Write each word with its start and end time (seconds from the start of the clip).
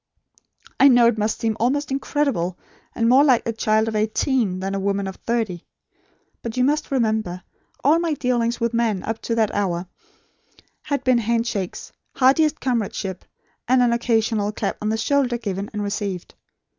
I 0.79 0.87
know 0.87 1.05
it 1.05 1.19
must 1.19 1.37
seem 1.39 1.55
almost 1.59 1.91
incredible, 1.91 2.57
and 2.95 3.07
more 3.07 3.23
like 3.23 3.45
a 3.45 3.53
child 3.53 3.87
of 3.87 3.95
eighteen, 3.95 4.59
than 4.59 4.73
a 4.73 4.79
woman 4.79 5.05
of 5.05 5.17
thirty. 5.17 5.67
But 6.41 6.57
you 6.57 6.63
must 6.63 6.89
remember, 6.89 7.43
all 7.83 7.99
my 7.99 8.15
dealings 8.15 8.59
with 8.59 8.73
men 8.73 9.03
up 9.03 9.21
to 9.21 9.35
that 9.35 9.53
hour 9.53 9.85
had 10.81 11.03
been 11.03 11.19
handshakes, 11.19 11.91
heartiest 12.15 12.59
comradeship, 12.59 13.25
and 13.67 13.83
an 13.83 13.93
occasional 13.93 14.51
clap 14.51 14.77
on 14.81 14.89
the 14.89 14.97
shoulder 14.97 15.37
given 15.37 15.69
and 15.71 15.83
received. 15.83 16.33